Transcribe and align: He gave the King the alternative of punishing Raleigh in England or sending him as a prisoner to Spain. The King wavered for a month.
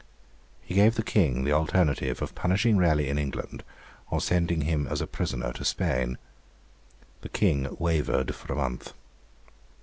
He 0.63 0.73
gave 0.73 0.95
the 0.95 1.03
King 1.03 1.43
the 1.43 1.51
alternative 1.53 2.23
of 2.23 2.33
punishing 2.33 2.75
Raleigh 2.75 3.07
in 3.07 3.19
England 3.19 3.63
or 4.09 4.19
sending 4.19 4.61
him 4.61 4.87
as 4.87 4.99
a 4.99 5.05
prisoner 5.05 5.53
to 5.53 5.63
Spain. 5.63 6.17
The 7.21 7.29
King 7.29 7.75
wavered 7.77 8.33
for 8.33 8.51
a 8.51 8.55
month. 8.55 8.93